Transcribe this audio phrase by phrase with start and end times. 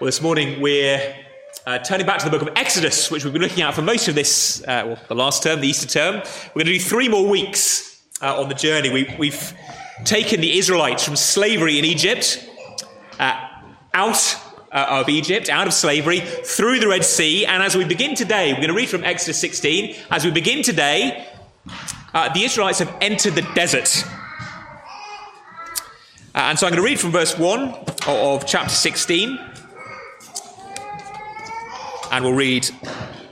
[0.00, 1.14] Well, this morning we're
[1.66, 4.08] uh, turning back to the book of Exodus, which we've been looking at for most
[4.08, 6.22] of this, uh, well, the last term, the Easter term.
[6.54, 8.88] We're going to do three more weeks uh, on the journey.
[8.88, 9.54] We, have
[10.06, 12.48] taken the Israelites from slavery in Egypt
[13.18, 13.46] uh,
[13.92, 14.36] out
[14.72, 17.44] uh, of Egypt, out of slavery, through the Red Sea.
[17.44, 19.96] And as we begin today, we're going to read from Exodus 16.
[20.10, 21.28] As we begin today,
[22.14, 24.02] uh, the Israelites have entered the desert.
[26.34, 29.49] and so I'm going to read from verse 1 of, of chapter 16
[32.10, 32.68] and we'll read,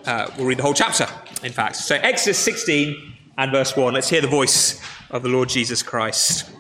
[0.07, 1.07] uh, we'll read the whole chapter,
[1.43, 1.77] in fact.
[1.77, 3.95] So, Exodus 16 and verse 1.
[3.95, 6.51] Let's hear the voice of the Lord Jesus Christ.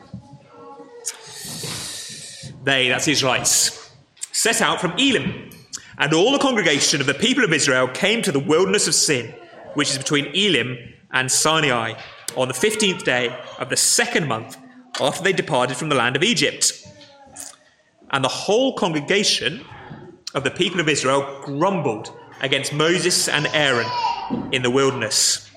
[2.64, 3.91] They, that's Israelites,
[4.32, 5.50] set out from Elim,
[5.98, 9.34] and all the congregation of the people of Israel came to the wilderness of Sin,
[9.74, 10.77] which is between Elim
[11.12, 11.94] and Sinai,
[12.36, 14.56] on the 15th day of the second month
[15.00, 16.72] after they departed from the land of Egypt.
[18.10, 19.64] And the whole congregation
[20.34, 23.86] of the people of Israel grumbled against Moses and Aaron
[24.53, 25.50] in the wilderness.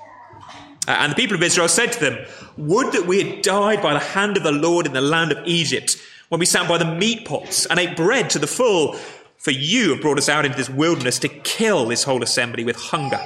[0.87, 2.25] Uh, and the people of Israel said to them,
[2.57, 5.45] Would that we had died by the hand of the Lord in the land of
[5.45, 5.97] Egypt,
[6.29, 8.93] when we sat by the meat pots and ate bread to the full,
[9.37, 12.77] for you have brought us out into this wilderness to kill this whole assembly with
[12.77, 13.19] hunger.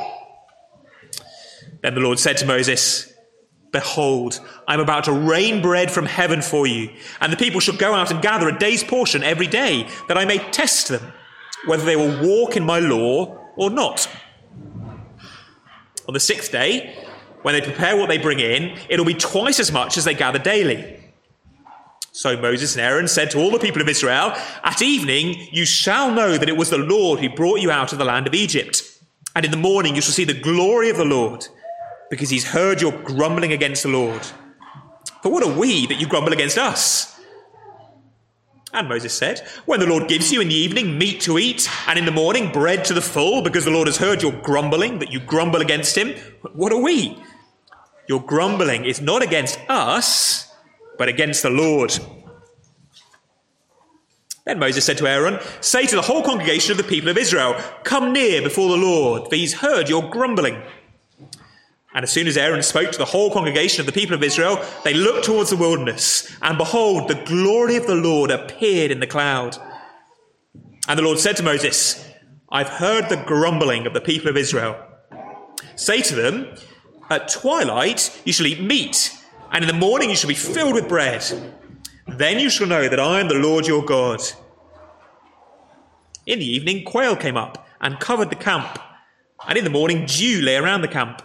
[1.82, 3.14] Then the Lord said to Moses,
[3.72, 6.90] Behold, I am about to rain bread from heaven for you,
[7.22, 10.26] and the people shall go out and gather a day's portion every day, that I
[10.26, 11.14] may test them
[11.66, 14.08] whether they will walk in my law or not.
[16.08, 16.96] On the sixth day,
[17.42, 20.40] when they prepare what they bring in, it'll be twice as much as they gather
[20.40, 21.00] daily.
[22.12, 26.12] So Moses and Aaron said to all the people of Israel, At evening you shall
[26.12, 28.84] know that it was the Lord who brought you out of the land of Egypt.
[29.36, 31.46] And in the morning you shall see the glory of the Lord,
[32.10, 34.22] because he's heard your grumbling against the Lord.
[35.22, 37.15] For what are we that you grumble against us?
[38.76, 41.98] And Moses said, When the Lord gives you in the evening meat to eat, and
[41.98, 45.14] in the morning bread to the full, because the Lord has heard your grumbling, that
[45.14, 46.14] you grumble against him,
[46.54, 47.18] what are we?
[48.10, 50.54] Your grumbling is not against us,
[50.98, 51.98] but against the Lord.
[54.46, 57.56] Then Moses said to Aaron, Say to the whole congregation of the people of Israel,
[57.86, 60.62] Come near before the Lord, for he's heard your grumbling.
[61.96, 64.62] And as soon as Aaron spoke to the whole congregation of the people of Israel,
[64.84, 69.08] they looked towards the wilderness, and behold, the glory of the Lord appeared in the
[69.08, 69.58] cloud.
[70.90, 72.06] And the Lord said to Moses,
[72.52, 74.78] I've heard the grumbling of the people of Israel.
[75.78, 76.54] Say to them,
[77.10, 79.18] At twilight you shall eat meat,
[79.54, 81.24] and in the morning you shall be filled with bread.
[82.10, 84.22] Then you shall know that I am the Lord your God.
[86.26, 88.80] In the evening, quail came up and covered the camp,
[89.48, 91.22] and in the morning, dew lay around the camp.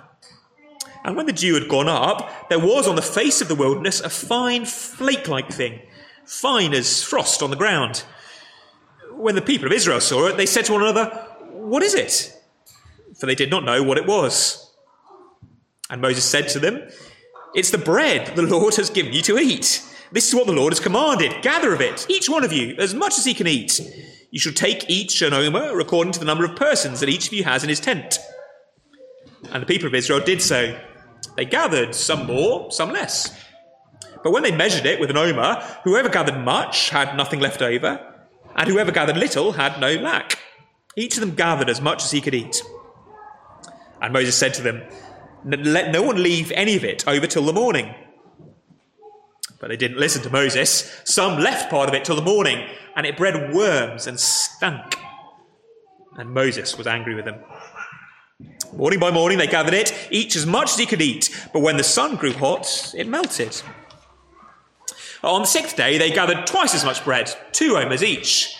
[1.04, 4.00] And when the dew had gone up, there was on the face of the wilderness
[4.00, 5.80] a fine flake like thing,
[6.24, 8.04] fine as frost on the ground.
[9.12, 11.06] When the people of Israel saw it, they said to one another,
[11.52, 12.36] What is it?
[13.18, 14.72] For they did not know what it was.
[15.88, 16.88] And Moses said to them,
[17.54, 19.82] It's the bread the Lord has given you to eat.
[20.12, 21.42] This is what the Lord has commanded.
[21.42, 23.80] Gather of it, each one of you, as much as he can eat.
[24.30, 27.32] You shall take each an omer according to the number of persons that each of
[27.32, 28.18] you has in his tent.
[29.50, 30.78] And the people of Israel did so.
[31.40, 33.34] They gathered, some more, some less.
[34.22, 37.98] But when they measured it with an omer, whoever gathered much had nothing left over,
[38.56, 40.38] and whoever gathered little had no lack.
[40.96, 42.62] Each of them gathered as much as he could eat.
[44.02, 44.82] And Moses said to them,
[45.42, 47.94] Let no one leave any of it over till the morning.
[49.60, 51.00] But they didn't listen to Moses.
[51.04, 54.94] Some left part of it till the morning, and it bred worms and stank.
[56.18, 57.36] And Moses was angry with them.
[58.76, 61.76] Morning by morning they gathered it, each as much as he could eat, but when
[61.76, 63.60] the sun grew hot, it melted.
[65.22, 68.56] On the sixth day they gathered twice as much bread, two omers each.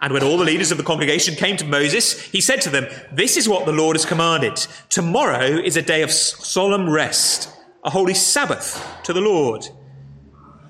[0.00, 2.86] And when all the leaders of the congregation came to Moses, he said to them,
[3.12, 4.56] This is what the Lord has commanded.
[4.88, 7.50] Tomorrow is a day of solemn rest,
[7.84, 9.66] a holy Sabbath to the Lord.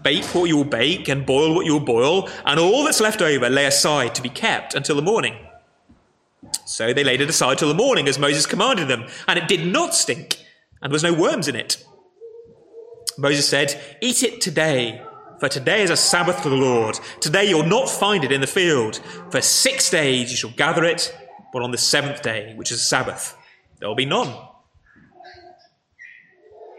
[0.02, 3.22] Bake what you will bake and boil what you will boil, and all that's left
[3.22, 5.34] over lay aside to be kept until the morning.
[6.64, 9.66] So they laid it aside till the morning, as Moses commanded them, and it did
[9.66, 10.38] not stink,
[10.82, 11.84] and there was no worms in it.
[13.16, 15.02] Moses said, Eat it today,
[15.38, 16.98] for today is a Sabbath to the Lord.
[17.20, 18.96] Today you'll not find it in the field.
[19.30, 21.14] For six days you shall gather it,
[21.52, 23.36] but on the seventh day, which is a Sabbath,
[23.78, 24.34] there will be none.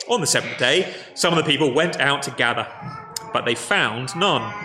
[0.09, 2.67] On the seventh day, some of the people went out to gather,
[3.33, 4.64] but they found none.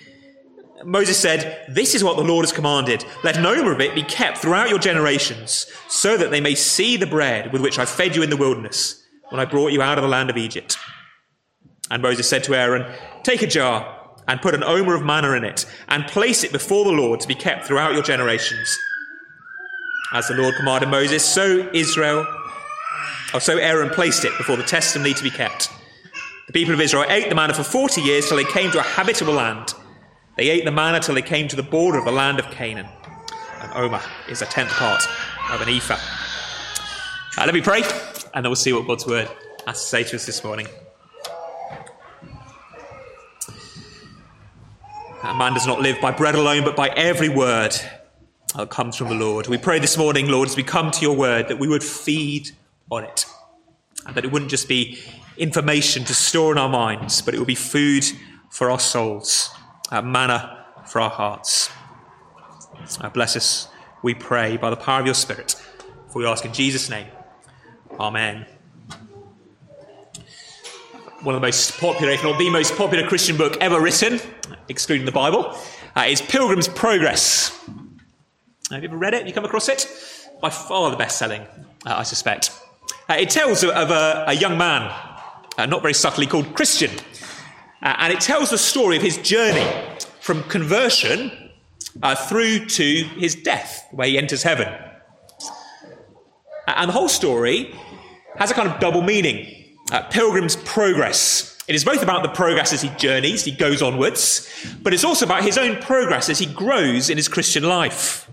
[0.85, 3.05] Moses said, This is what the Lord has commanded.
[3.23, 6.97] Let no more of it be kept throughout your generations, so that they may see
[6.97, 9.97] the bread with which I fed you in the wilderness when I brought you out
[9.97, 10.77] of the land of Egypt.
[11.89, 12.85] And Moses said to Aaron,
[13.23, 16.85] Take a jar and put an omer of manna in it, and place it before
[16.85, 18.77] the Lord to be kept throughout your generations.
[20.13, 22.25] As the Lord commanded Moses, so Israel,
[23.33, 25.69] or so Aaron placed it before the testimony to be kept.
[26.47, 28.83] The people of Israel ate the manna for 40 years till they came to a
[28.83, 29.73] habitable land.
[30.41, 32.87] They ate the manna till they came to the border of the land of Canaan.
[33.59, 35.03] And omer is a tenth part
[35.51, 35.99] of an ephah.
[37.37, 37.83] Uh, let me pray,
[38.33, 39.29] and then we'll see what God's word
[39.67, 40.65] has to say to us this morning.
[45.21, 47.75] A man does not live by bread alone, but by every word
[48.55, 49.45] that comes from the Lord.
[49.45, 52.49] We pray this morning, Lord, as we come to your word, that we would feed
[52.89, 53.27] on it.
[54.07, 54.97] And that it wouldn't just be
[55.37, 58.05] information to store in our minds, but it would be food
[58.49, 59.51] for our souls,
[59.91, 61.69] uh, manna for our hearts.
[62.99, 63.67] Uh, bless us,
[64.01, 65.55] we pray, by the power of your Spirit.
[66.09, 67.07] For we ask in Jesus' name.
[67.99, 68.45] Amen
[71.23, 74.19] one of the most popular, if not the most popular Christian book ever written,
[74.69, 75.55] excluding the Bible,
[75.95, 77.59] uh, is Pilgrim's Progress.
[78.71, 79.27] Have you ever read it?
[79.27, 79.87] You come across it?
[80.41, 81.41] By far the best selling,
[81.85, 82.51] uh, I suspect.
[83.07, 84.91] Uh, it tells of, of a, a, young man,
[85.59, 86.89] uh, not very subtly called Christian,
[87.81, 89.67] uh, and it tells the story of his journey
[90.19, 91.31] from conversion
[92.03, 94.67] uh, through to his death, where he enters heaven.
[96.67, 97.75] And the whole story
[98.37, 101.57] has a kind of double meaning uh, Pilgrim's Progress.
[101.67, 104.49] It is both about the progress as he journeys, he goes onwards,
[104.81, 108.29] but it's also about his own progress as he grows in his Christian life.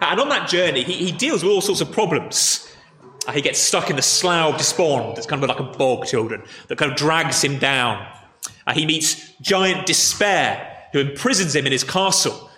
[0.00, 2.67] And on that journey, he, he deals with all sorts of problems.
[3.32, 6.42] He gets stuck in the slough of despond, it's kind of like a bog, children,
[6.68, 8.06] that kind of drags him down.
[8.66, 12.50] Uh, he meets giant despair, who imprisons him in his castle.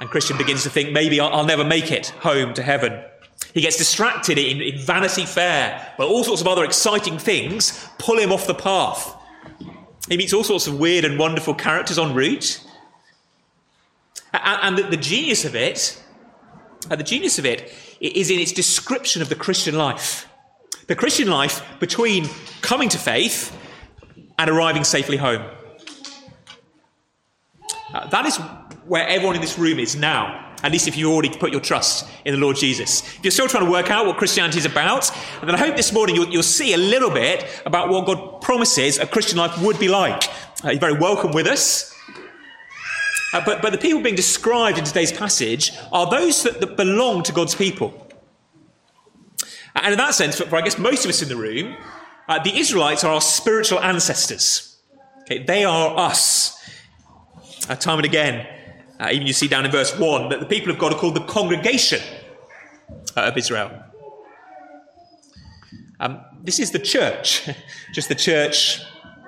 [0.00, 3.02] And Christian begins to think, maybe I'll, I'll never make it home to heaven.
[3.54, 8.18] He gets distracted in, in Vanity Fair, but all sorts of other exciting things pull
[8.18, 9.16] him off the path.
[10.08, 12.64] He meets all sorts of weird and wonderful characters en route.
[14.32, 16.02] And, and the, the, genius of it,
[16.90, 20.26] uh, the genius of it is in its description of the Christian life.
[20.86, 22.28] The Christian life between
[22.62, 23.56] coming to faith
[24.38, 25.42] and arriving safely home.
[27.92, 28.38] Uh, that is
[28.86, 30.48] where everyone in this room is now.
[30.62, 33.02] At least if you already put your trust in the Lord Jesus.
[33.16, 35.10] If you're still trying to work out what Christianity is about,
[35.40, 38.98] then I hope this morning you'll, you'll see a little bit about what God promises
[38.98, 40.24] a Christian life would be like.
[40.62, 41.94] Uh, you're very welcome with us.
[43.32, 47.22] Uh, but, but the people being described in today's passage are those that, that belong
[47.22, 48.08] to God's people.
[49.74, 51.76] And in that sense, for, for I guess most of us in the room,
[52.28, 54.76] uh, the Israelites are our spiritual ancestors.
[55.22, 56.58] Okay, they are us.
[57.68, 58.46] Uh, time and again,
[58.98, 61.14] uh, even you see down in verse 1 that the people of God are called
[61.14, 62.00] the congregation
[63.16, 63.84] uh, of Israel.
[66.00, 67.48] Um, this is the church,
[67.92, 68.82] just the church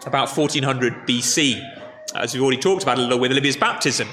[0.07, 1.82] about 1400 BC,
[2.15, 4.09] as we've already talked about a little with Olivia's baptism.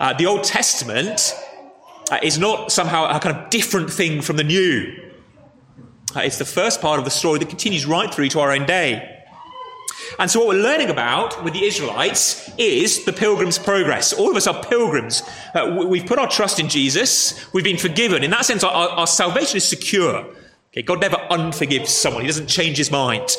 [0.00, 1.34] Uh, the Old Testament
[2.10, 5.12] uh, is not somehow a kind of different thing from the New.
[6.14, 8.66] Uh, it's the first part of the story that continues right through to our own
[8.66, 9.10] day.
[10.18, 14.12] And so, what we're learning about with the Israelites is the pilgrim's progress.
[14.12, 15.22] All of us are pilgrims.
[15.54, 17.52] Uh, we've put our trust in Jesus.
[17.52, 18.22] We've been forgiven.
[18.22, 20.26] In that sense, our, our salvation is secure.
[20.72, 23.36] Okay, God never unforgives someone, He doesn't change His mind.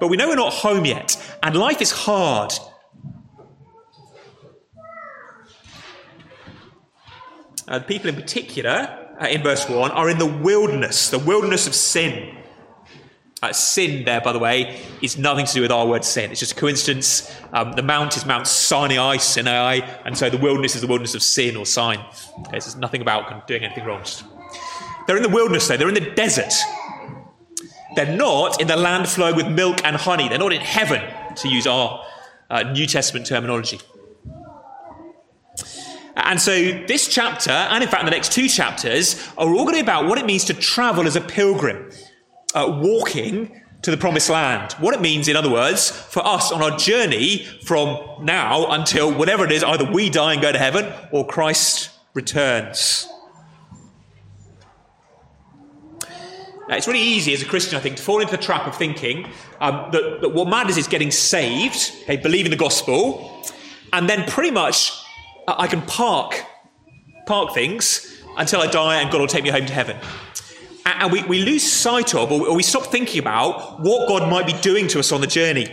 [0.00, 2.52] But we know we're not home yet, and life is hard.
[7.66, 11.66] Uh, the people in particular, uh, in verse 1, are in the wilderness, the wilderness
[11.66, 12.36] of sin.
[13.42, 16.30] Uh, sin, there, by the way, is nothing to do with our word sin.
[16.30, 17.34] It's just a coincidence.
[17.52, 21.22] Um, the mount is Mount Sinai, Sinai, and so the wilderness is the wilderness of
[21.22, 21.98] sin or sign.
[21.98, 24.02] Okay, so there's nothing about doing anything wrong.
[25.06, 25.76] They're in the wilderness, though.
[25.76, 26.52] They're in the desert.
[27.96, 30.28] They're not in the land flowing with milk and honey.
[30.28, 31.02] They're not in heaven,
[31.36, 32.04] to use our
[32.50, 33.80] uh, New Testament terminology.
[36.16, 36.54] And so
[36.86, 40.06] this chapter, and in fact the next two chapters, are all going to be about
[40.06, 41.90] what it means to travel as a pilgrim
[42.54, 44.72] uh, walking to the promised land.
[44.74, 49.44] What it means, in other words, for us on our journey from now until whatever
[49.44, 53.08] it is, either we die and go to heaven or Christ returns.
[56.68, 59.26] It's really easy as a Christian, I think, to fall into the trap of thinking
[59.60, 63.44] um, that, that what matters is getting saved, okay, believing the gospel,
[63.92, 64.92] and then pretty much
[65.46, 66.42] I can park,
[67.26, 69.96] park things until I die and God will take me home to heaven.
[70.86, 74.52] And we, we lose sight of, or we stop thinking about what God might be
[74.54, 75.66] doing to us on the journey.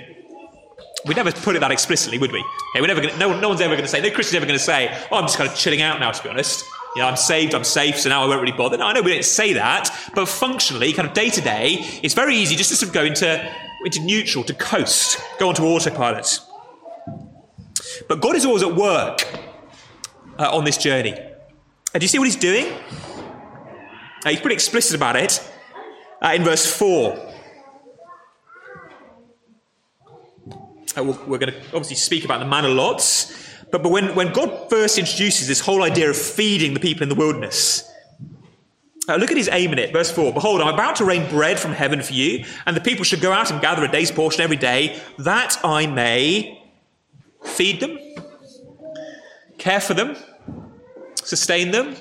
[1.05, 2.39] We'd never put it that explicitly, would we?
[2.39, 4.59] Okay, we're never gonna, no, no one's ever going to say, no Christian's ever going
[4.59, 6.63] to say, oh, I'm just kind of chilling out now, to be honest.
[6.95, 8.77] You know, I'm saved, I'm safe, so now I won't really bother.
[8.77, 12.13] No, I know we don't say that, but functionally, kind of day to day, it's
[12.13, 13.53] very easy just to sort of go into,
[13.85, 16.39] into neutral, to coast, go onto autopilot.
[18.09, 19.25] But God is always at work
[20.37, 21.13] uh, on this journey.
[21.13, 22.71] And do you see what he's doing?
[24.25, 25.39] Uh, he's pretty explicit about it
[26.21, 27.31] uh, in verse 4.
[30.97, 34.69] Uh, we're going to obviously speak about the manna lots, but, but when, when God
[34.69, 37.89] first introduces this whole idea of feeding the people in the wilderness,
[39.09, 39.91] uh, look at his aim in it.
[39.91, 43.03] Verse 4 Behold, I'm about to rain bread from heaven for you, and the people
[43.03, 46.61] should go out and gather a day's portion every day, that I may
[47.43, 47.97] feed them,
[49.57, 50.15] care for them,
[51.15, 51.95] sustain them.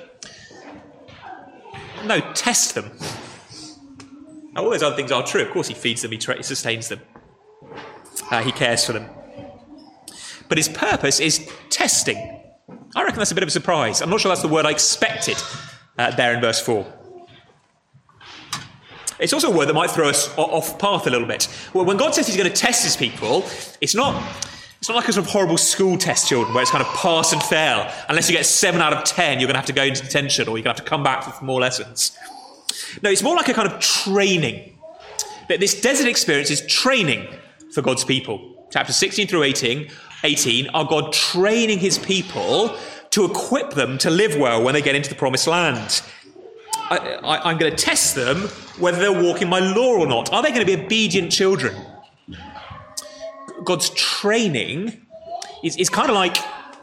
[2.05, 2.91] No, test them.
[4.53, 5.43] Now, all those other things are true.
[5.43, 7.01] Of course, he feeds them, he, tra- sustains them
[8.31, 9.09] uh, he cares for them.
[10.51, 12.19] But his purpose is testing.
[12.97, 14.03] I reckon that's a bit of a surprise.
[14.03, 15.37] I'm not sure that's the word I expected
[15.97, 16.85] uh, there in verse 4.
[19.21, 21.47] It's also a word that might throw us off path a little bit.
[21.73, 23.45] Well, when God says he's going to test his people,
[23.81, 24.21] it's not,
[24.81, 27.33] it's not like a sort of horrible school test, children, where it's kind of pass
[27.33, 27.89] and fail.
[28.09, 30.49] Unless you get 7 out of 10, you're going to have to go into detention
[30.49, 32.19] or you're going to have to come back for more lessons.
[33.05, 34.79] No, it's more like a kind of training.
[35.49, 37.29] That this desert experience is training
[37.73, 38.67] for God's people.
[38.73, 39.91] Chapter 16 through 18,
[40.23, 42.77] 18 are God training his people
[43.11, 46.03] to equip them to live well when they get into the promised land.
[46.91, 48.49] I, am going to test them
[48.79, 50.33] whether they're walking my law or not.
[50.33, 51.77] Are they going to be obedient children?
[53.65, 55.07] God's training
[55.63, 56.37] is, is kind of like,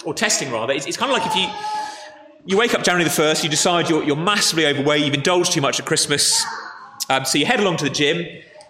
[0.05, 1.47] or testing rather, it's, it's, kind of like if you
[2.45, 5.59] you wake up January the 1st, you decide you're, you're massively overweight, you've indulged too
[5.59, 6.45] much at Christmas,
[7.09, 8.25] um, so you head along to the gym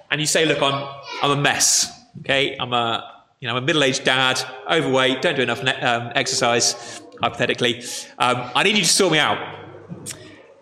[0.09, 0.87] and you say, Look, I'm,
[1.21, 1.91] I'm a mess.
[2.21, 7.01] Okay, I'm a you know I'm a middle-aged dad, overweight, don't do enough um, exercise,
[7.21, 7.83] hypothetically.
[8.17, 9.55] Um, I need you to sort me out.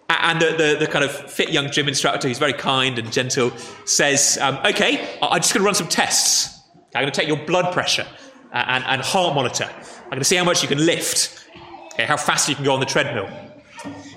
[0.07, 3.51] And the, the, the, kind of fit young gym instructor, who's very kind and gentle,
[3.85, 6.59] says, um, "Okay, I'm just going to run some tests.
[6.93, 8.05] I'm going to take your blood pressure
[8.53, 9.65] and, and heart monitor.
[9.65, 11.47] I'm going to see how much you can lift,
[11.93, 13.29] okay, how fast you can go on the treadmill."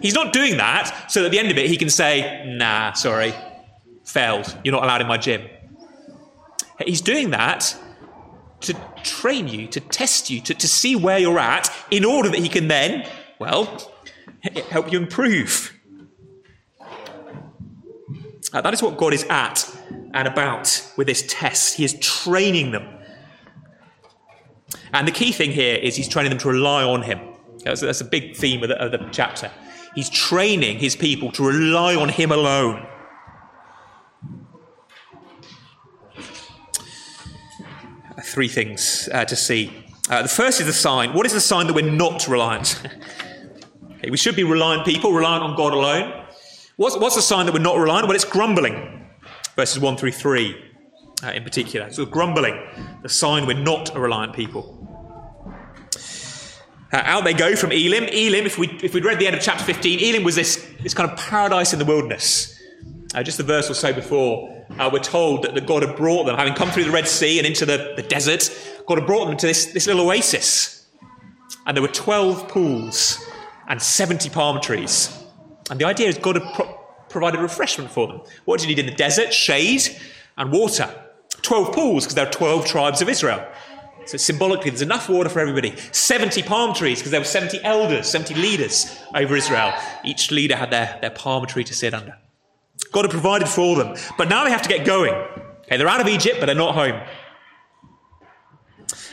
[0.02, 2.92] He's not doing that so that at the end of it he can say, "Nah,
[2.92, 3.32] sorry,
[4.04, 4.56] failed.
[4.64, 5.42] You're not allowed in my gym."
[6.84, 7.76] He's doing that
[8.60, 8.74] to
[9.04, 12.48] train you, to test you, to, to see where you're at, in order that he
[12.48, 13.92] can then, well,
[14.70, 15.74] help you improve.
[18.52, 19.70] Uh, that is what God is at
[20.14, 21.76] and about with this test.
[21.76, 22.86] He is training them.
[24.92, 27.20] And the key thing here is he's training them to rely on him.
[27.64, 29.50] That's, that's a big theme of the, of the chapter.
[29.94, 32.87] He's training his people to rely on him alone.
[38.38, 39.68] Three things uh, to see.
[40.08, 41.12] Uh, the first is the sign.
[41.12, 42.80] What is the sign that we're not reliant?
[43.96, 46.24] okay, we should be reliant people, reliant on God alone.
[46.76, 48.06] What's, what's the sign that we're not reliant?
[48.06, 49.08] Well, it's grumbling.
[49.56, 50.56] Verses 1 through 3
[51.24, 51.90] uh, in particular.
[51.90, 52.56] So, grumbling,
[53.02, 54.76] the sign we're not a reliant people.
[56.92, 58.04] Uh, out they go from Elim.
[58.04, 60.94] Elim, if, we, if we'd read the end of chapter 15, Elim was this, this
[60.94, 62.56] kind of paradise in the wilderness.
[63.16, 66.24] Uh, just a verse or so before, uh, we're told that, that, God had brought
[66.24, 68.50] them, having come through the Red Sea and into the, the desert,
[68.86, 70.86] God had brought them to this, this little oasis.
[71.66, 73.24] And there were 12 pools
[73.68, 75.16] and 70 palm trees.
[75.70, 78.20] And the idea is God had pro- provided refreshment for them.
[78.44, 79.32] What do you need in the desert?
[79.32, 79.82] Shade
[80.36, 80.92] and water.
[81.42, 83.46] 12 pools, because there are 12 tribes of Israel.
[84.06, 85.76] So symbolically, there's enough water for everybody.
[85.92, 89.72] 70 palm trees, because there were 70 elders, 70 leaders over Israel.
[90.04, 92.16] Each leader had their, their palm tree to sit under.
[92.92, 93.96] God had provided for them.
[94.16, 95.12] But now they have to get going.
[95.12, 97.00] Okay, they're out of Egypt, but they're not home.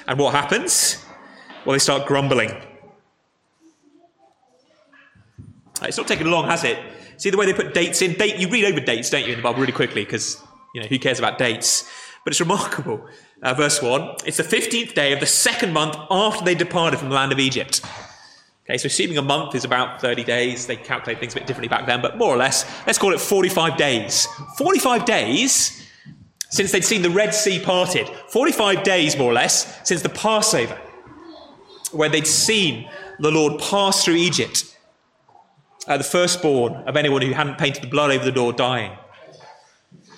[0.07, 1.03] And what happens?
[1.65, 2.51] Well, they start grumbling.
[5.81, 6.79] It's not taken long, has it?
[7.17, 8.13] See the way they put dates in?
[8.13, 10.41] Date, you read over dates, don't you, in the Bible really quickly, because
[10.73, 11.89] you know who cares about dates?
[12.23, 13.05] But it's remarkable.
[13.41, 17.09] Uh, verse 1 It's the 15th day of the second month after they departed from
[17.09, 17.81] the land of Egypt.
[18.67, 21.67] Okay, so assuming a month is about 30 days, they calculate things a bit differently
[21.67, 24.27] back then, but more or less, let's call it 45 days.
[24.57, 25.87] 45 days
[26.49, 28.09] since they'd seen the Red Sea parted.
[28.29, 30.79] 45 days, more or less, since the Passover,
[31.91, 34.75] where they'd seen the Lord pass through Egypt,
[35.87, 38.97] uh, the firstborn of anyone who hadn't painted the blood over the door dying.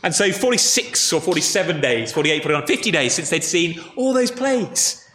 [0.03, 4.31] And so 46 or 47 days, 48, 49, 50 days since they'd seen all those
[4.31, 5.06] plagues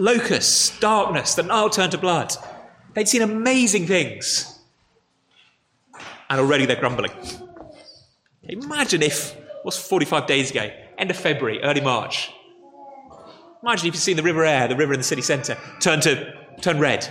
[0.00, 2.34] locusts, darkness, the Nile turned to blood.
[2.94, 4.58] They'd seen amazing things.
[6.28, 7.12] And already they're grumbling.
[8.44, 12.32] Imagine if, what's 45 days ago, end of February, early March.
[13.62, 16.32] Imagine if you'd seen the River Aire, the river in the city centre, turn to
[16.60, 17.06] turn red.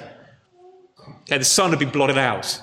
[1.21, 2.61] Okay, the sun had been blotted out.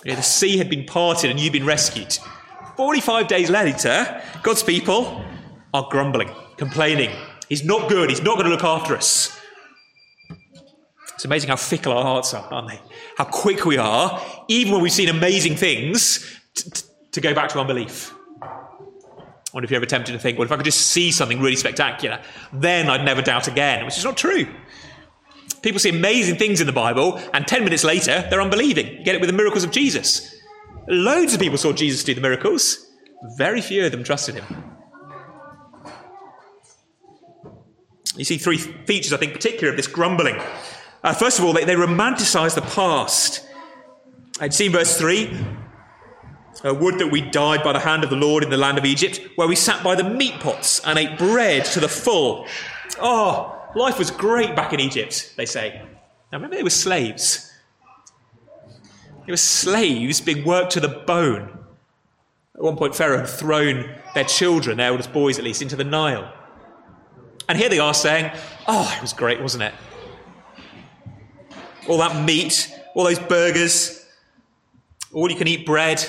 [0.00, 2.18] Okay, the sea had been parted and you'd been rescued.
[2.76, 5.22] 45 days later, God's people
[5.72, 7.10] are grumbling, complaining.
[7.48, 8.10] He's not good.
[8.10, 9.38] He's not going to look after us.
[11.14, 12.80] It's amazing how fickle our hearts are, aren't they?
[13.16, 17.48] How quick we are, even when we've seen amazing things, t- t- to go back
[17.50, 18.14] to unbelief.
[18.40, 21.40] I wonder if you're ever tempted to think, well, if I could just see something
[21.40, 22.20] really spectacular,
[22.52, 24.46] then I'd never doubt again, which is not true.
[25.62, 28.86] People see amazing things in the Bible, and 10 minutes later, they're unbelieving.
[28.98, 30.36] You get it with the miracles of Jesus.
[30.86, 32.86] Loads of people saw Jesus do the miracles,
[33.36, 34.77] very few of them trusted him.
[38.18, 40.40] You see three features, I think, particular of this grumbling.
[41.04, 43.46] Uh, first of all, they, they romanticize the past.
[44.40, 45.36] I'd seen verse 3
[46.64, 48.84] uh, would that we died by the hand of the Lord in the land of
[48.84, 52.46] Egypt, where we sat by the meat pots and ate bread to the full.
[53.00, 55.80] Oh, life was great back in Egypt, they say.
[56.32, 57.52] Now remember, they were slaves.
[59.26, 61.56] They were slaves being worked to the bone.
[62.56, 65.84] At one point, Pharaoh had thrown their children, their oldest boys at least, into the
[65.84, 66.34] Nile.
[67.48, 68.30] And here they are saying,
[68.66, 69.74] Oh, it was great, wasn't it?
[71.88, 74.04] All that meat, all those burgers,
[75.12, 76.04] all you can eat bread.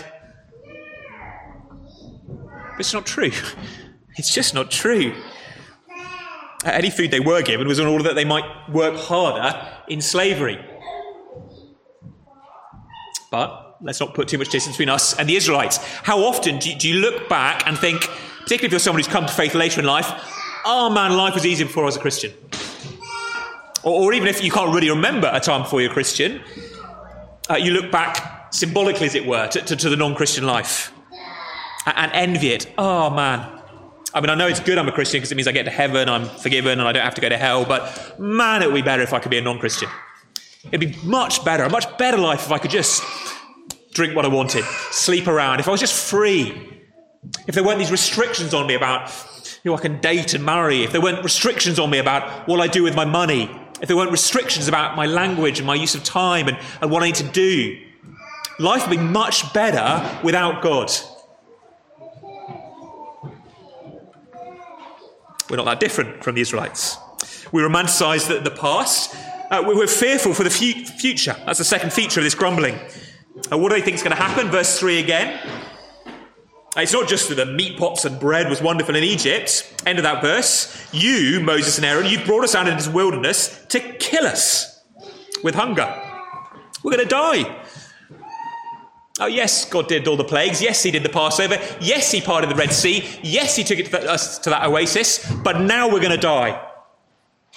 [2.71, 3.31] But it's not true.
[4.17, 5.15] It's just not true.
[6.65, 10.59] Any food they were given was in order that they might work harder in slavery.
[13.31, 15.77] But let's not put too much distance between us and the Israelites.
[16.03, 18.01] How often do you, do you look back and think,
[18.41, 20.11] particularly if you're someone who's come to faith later in life,
[20.69, 22.31] oh man, life was easy before I was a Christian?
[23.83, 26.41] Or, or even if you can't really remember a time before you're a Christian,
[27.49, 30.93] uh, you look back symbolically, as it were, to, to, to the non Christian life
[31.85, 32.71] and envy it.
[32.77, 33.55] Oh man.
[34.13, 35.71] I mean, I know it's good I'm a Christian because it means I get to
[35.71, 38.75] heaven, I'm forgiven, and I don't have to go to hell, but man, it would
[38.75, 39.89] be better if I could be a non Christian.
[40.71, 43.03] It'd be much better, a much better life if I could just
[43.93, 46.75] drink what I wanted, sleep around, if I was just free.
[47.47, 49.09] If there weren't these restrictions on me about
[49.63, 52.67] who I can date and marry, if there weren't restrictions on me about what I
[52.67, 53.49] do with my money,
[53.81, 57.03] if there weren't restrictions about my language and my use of time and, and what
[57.03, 57.79] I need to do,
[58.59, 60.91] life would be much better without God.
[65.49, 66.97] We're not that different from the Israelites.
[67.51, 69.15] We romanticize the, the past.
[69.49, 71.35] Uh, we're fearful for the fu- future.
[71.45, 72.75] That's the second feature of this grumbling.
[73.51, 74.49] Uh, what do they think is going to happen?
[74.49, 75.39] Verse 3 again.
[76.81, 79.83] It's not just that the meat pots and bread was wonderful in Egypt.
[79.85, 80.87] End of that verse.
[80.93, 84.81] You, Moses and Aaron, you've brought us out into this wilderness to kill us
[85.43, 85.87] with hunger.
[86.83, 87.65] We're going to die.
[89.19, 90.61] Oh, yes, God did all the plagues.
[90.61, 91.59] Yes, He did the Passover.
[91.81, 93.03] Yes, He parted the Red Sea.
[93.21, 95.29] Yes, He took it to us to that oasis.
[95.43, 96.51] But now we're going to die.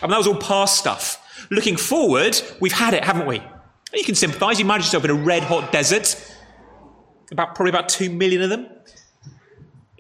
[0.00, 1.46] I mean, that was all past stuff.
[1.50, 3.40] Looking forward, we've had it, haven't we?
[3.94, 4.58] You can sympathise.
[4.58, 6.16] You imagine yourself in a red hot desert.
[7.30, 8.66] About probably about two million of them.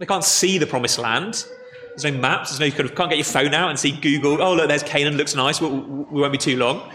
[0.02, 1.46] They can't see the promised land.
[1.90, 2.50] There's no maps.
[2.50, 4.42] There's no you can't get your phone out and see Google.
[4.42, 5.16] Oh look, there's Canaan.
[5.16, 5.60] Looks nice.
[5.60, 6.90] We, we won't be too long.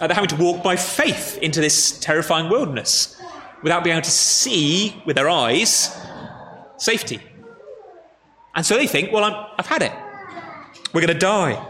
[0.00, 3.22] Uh, they're having to walk by faith into this terrifying wilderness
[3.62, 5.96] without being able to see with their eyes
[6.78, 7.20] safety.
[8.56, 9.92] And so they think, well, i have had it.
[10.92, 11.64] We're going to die.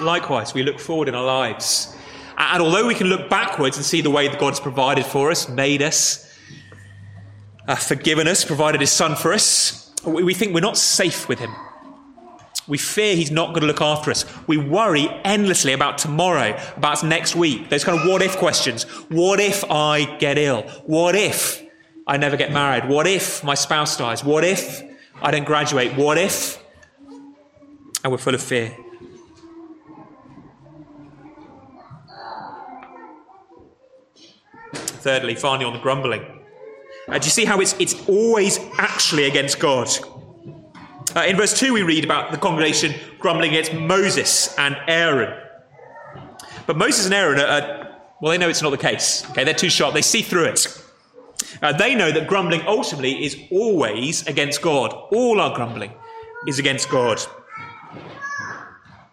[0.00, 1.94] Likewise, we look forward in our lives.
[2.38, 5.30] And although we can look backwards and see the way that God has provided for
[5.30, 6.31] us, made us,
[7.68, 11.54] uh, forgiven us, provided his son for us, we think we're not safe with him.
[12.68, 14.24] We fear he's not going to look after us.
[14.46, 17.68] We worry endlessly about tomorrow, about next week.
[17.68, 18.84] Those kind of what if questions.
[19.10, 20.62] What if I get ill?
[20.86, 21.62] What if
[22.06, 22.88] I never get married?
[22.88, 24.24] What if my spouse dies?
[24.24, 24.82] What if
[25.20, 25.96] I don't graduate?
[25.96, 26.62] What if?
[28.04, 28.76] And we're full of fear.
[34.74, 36.31] Thirdly, finally, on the grumbling.
[37.08, 39.88] Uh, do you see how it's, it's always actually against God?
[41.14, 45.38] Uh, in verse 2, we read about the congregation grumbling against Moses and Aaron.
[46.66, 47.82] But Moses and Aaron are, are
[48.20, 49.28] well, they know it's not the case.
[49.30, 49.94] Okay, they're too sharp.
[49.94, 50.82] They see through it.
[51.60, 54.92] Uh, they know that grumbling ultimately is always against God.
[55.10, 55.92] All our grumbling
[56.46, 57.20] is against God.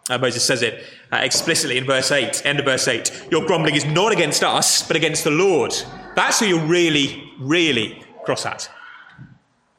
[0.08, 3.28] Uh, Moses says it uh, explicitly in verse 8, end of verse 8.
[3.30, 5.74] Your grumbling is not against us, but against the Lord.
[6.16, 8.70] That's who you're really, really cross at.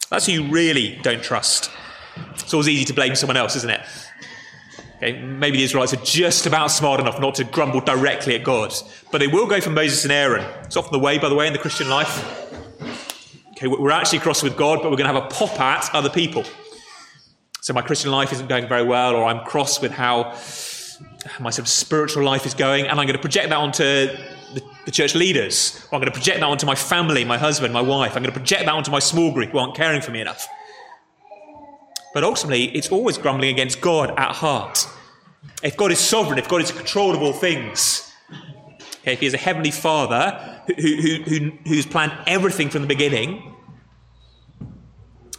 [0.10, 1.72] That's who you really don't trust.
[2.34, 3.82] It's always easy to blame someone else, isn't it?
[4.98, 8.74] Okay, maybe the Israelites are just about smart enough not to grumble directly at God,
[9.12, 10.46] but they will go for Moses and Aaron.
[10.64, 12.48] It's often the way, by the way, in the Christian life.
[13.52, 16.10] Okay, we're actually cross with God, but we're going to have a pop at other
[16.10, 16.44] people.
[17.62, 20.36] So my Christian life isn't going very well, or I'm cross with how
[21.40, 24.08] my sort of spiritual life is going, and I'm going to project that onto
[24.54, 27.82] the, the church leaders, I'm going to project that onto my family, my husband, my
[27.82, 28.16] wife.
[28.16, 30.48] I'm going to project that onto my small group who aren't caring for me enough.
[32.14, 34.88] But ultimately, it's always grumbling against God at heart.
[35.64, 38.12] If God is sovereign, if God is in control of all things,
[39.02, 42.88] okay, if He is a heavenly Father who, who, who, who's planned everything from the
[42.88, 43.56] beginning,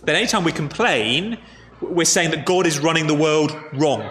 [0.04, 1.38] then anytime we complain,
[1.80, 4.10] we're saying that God is running the world wrong,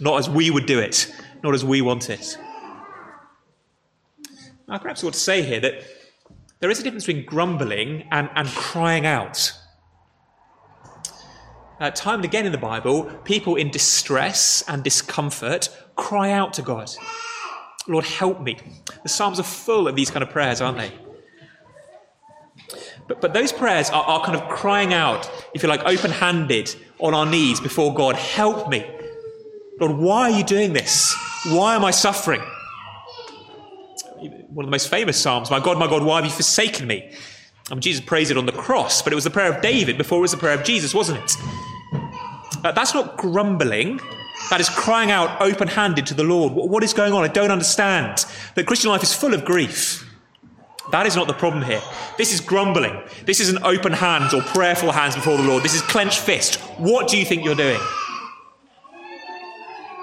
[0.00, 2.38] not as we would do it, not as we want it.
[4.70, 5.82] I perhaps ought to say here that
[6.60, 9.52] there is a difference between grumbling and, and crying out
[11.80, 16.62] uh, time and again in the Bible, people in distress and discomfort cry out to
[16.62, 16.90] God.
[17.88, 18.58] Lord, help me.
[19.02, 20.92] The Psalms are full of these kind of prayers, aren't they?
[23.08, 26.74] But, but those prayers are, are kind of crying out, if you like, open handed
[26.98, 28.86] on our knees before God, help me.
[29.80, 31.16] Lord, why are you doing this?
[31.46, 32.42] Why am I suffering?
[34.52, 37.08] One of the most famous Psalms, My God, my God, why have you forsaken me?
[37.70, 39.96] I mean, Jesus prays it on the cross, but it was the prayer of David
[39.96, 41.36] before it was the prayer of Jesus, wasn't it?
[42.64, 44.00] Uh, that's not grumbling.
[44.50, 46.52] That is crying out open handed to the Lord.
[46.52, 47.22] What, what is going on?
[47.22, 48.26] I don't understand.
[48.56, 50.04] The Christian life is full of grief.
[50.90, 51.80] That is not the problem here.
[52.18, 53.00] This is grumbling.
[53.26, 55.62] This is an open hands or prayerful hands before the Lord.
[55.62, 56.56] This is clenched fist.
[56.76, 57.80] What do you think you're doing?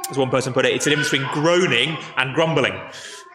[0.10, 2.80] As one person put it, it's a difference between groaning and grumbling.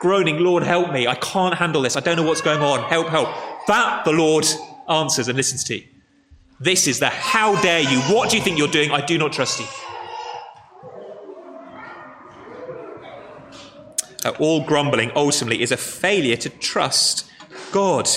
[0.02, 1.06] Groaning, Lord, help me.
[1.06, 1.96] I can't handle this.
[1.96, 2.82] I don't know what's going on.
[2.90, 3.28] Help, help.
[3.68, 4.44] That the Lord
[4.88, 5.80] answers and listens to.
[6.58, 8.00] This is the how dare you?
[8.12, 8.90] What do you think you're doing?
[8.90, 9.66] I do not trust you.
[14.24, 17.30] Uh, all grumbling ultimately is a failure to trust
[17.70, 18.08] God.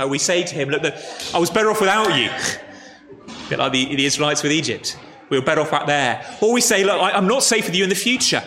[0.00, 0.82] Uh, we say to him, Look,
[1.32, 2.28] I was better off without you.
[2.28, 4.98] a bit like the, the, Israelites with Egypt.
[5.30, 6.26] We were better off out there.
[6.42, 8.42] Or we say, Look, I, I'm not safe with you in the future.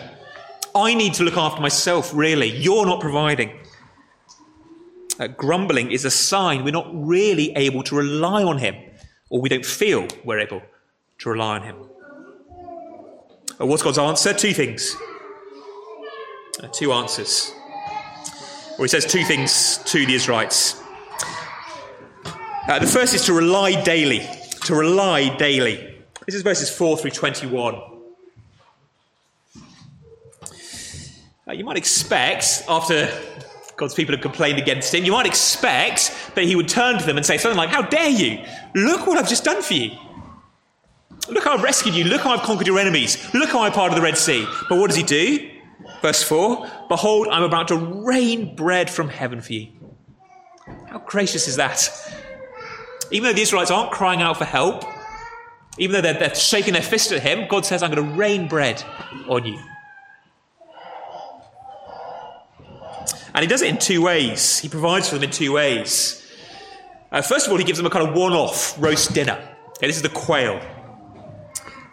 [0.74, 2.48] I need to look after myself, really.
[2.56, 3.52] You're not providing
[5.20, 8.74] uh, grumbling is a sign we're not really able to rely on Him,
[9.28, 10.62] or we don't feel we're able
[11.18, 11.76] to rely on Him.
[13.60, 14.32] Uh, what's God's answer?
[14.32, 14.96] Two things.
[16.62, 17.52] Uh, two answers.
[18.78, 20.82] Or He says two things to the Israelites.
[22.66, 24.26] Uh, the first is to rely daily.
[24.64, 26.02] To rely daily.
[26.24, 27.99] This is verses 4 through 21.
[31.50, 33.10] Uh, you might expect, after
[33.76, 37.16] God's people have complained against him, you might expect that he would turn to them
[37.16, 38.44] and say something like, How dare you?
[38.76, 39.90] Look what I've just done for you.
[41.28, 42.04] Look how I've rescued you.
[42.04, 43.34] Look how I've conquered your enemies.
[43.34, 44.46] Look how I parted the Red Sea.
[44.68, 45.50] But what does he do?
[46.02, 49.72] Verse 4 Behold, I'm about to rain bread from heaven for you.
[50.86, 51.90] How gracious is that?
[53.10, 54.84] Even though the Israelites aren't crying out for help,
[55.78, 58.46] even though they're, they're shaking their fist at him, God says, I'm going to rain
[58.46, 58.84] bread
[59.28, 59.58] on you.
[63.34, 64.58] And he does it in two ways.
[64.58, 66.26] He provides for them in two ways.
[67.12, 69.38] Uh, first of all, he gives them a kind of one off roast dinner.
[69.76, 70.60] Okay, this is the quail.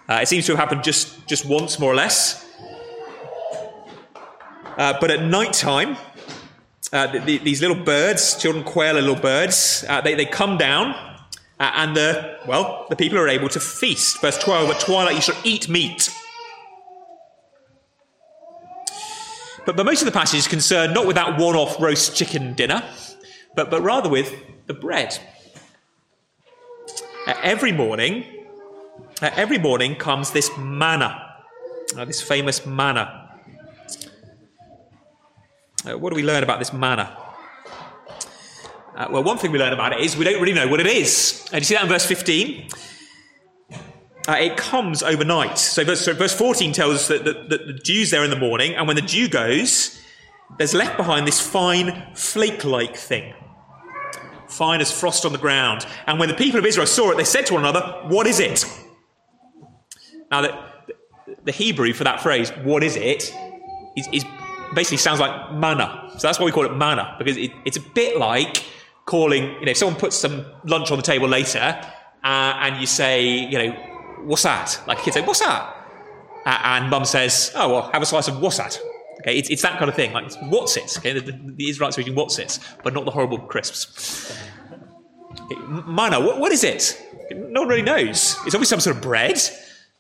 [0.09, 2.45] Uh, it seems to have happened just, just once, more or less.
[4.77, 5.97] Uh, but at night time,
[6.93, 10.57] uh, the, the, these little birds, children quail are little birds, uh, they, they come
[10.57, 10.91] down,
[11.59, 14.21] uh, and the, well, the people are able to feast.
[14.21, 16.09] Verse 12, at twilight you shall eat meat.
[19.67, 22.53] But, but most of the passage is concerned not with that one off roast chicken
[22.53, 22.81] dinner,
[23.53, 24.33] but, but rather with
[24.65, 25.19] the bread.
[27.27, 28.23] Uh, every morning,
[29.21, 31.21] uh, every morning comes this manna,
[31.97, 33.29] uh, this famous manna.
[35.85, 37.17] Uh, what do we learn about this manna?
[38.95, 40.87] Uh, well, one thing we learn about it is we don't really know what it
[40.87, 41.45] is.
[41.51, 42.69] And you see that in verse 15?
[44.27, 45.57] Uh, it comes overnight.
[45.57, 48.39] So verse, so verse 14 tells us that, that, that the dew's there in the
[48.39, 50.01] morning, and when the dew goes,
[50.57, 53.33] there's left behind this fine flake-like thing.
[54.47, 55.85] Fine as frost on the ground.
[56.05, 58.39] And when the people of Israel saw it, they said to one another, What is
[58.39, 58.65] it?
[60.31, 60.57] Now, the,
[61.43, 63.33] the Hebrew for that phrase, what is it,
[63.95, 64.25] is, is
[64.73, 66.09] basically sounds like manna.
[66.17, 68.63] So that's why we call it manna, because it, it's a bit like
[69.05, 71.79] calling, you know, if someone puts some lunch on the table later,
[72.23, 74.81] uh, and you say, you know, what's that?
[74.87, 75.75] Like kids say, what's that?
[76.45, 78.79] And mum says, oh, well, have a slice of what's that?
[79.19, 80.13] Okay, it's, it's that kind of thing.
[80.13, 80.97] Like, what's it?
[80.97, 84.37] Okay, the, the, Israelites are eating what's it, but not the horrible crisps.
[85.67, 87.01] Manna, what, what is it?
[87.31, 88.37] No one really knows.
[88.45, 89.39] It's obviously some sort of bread,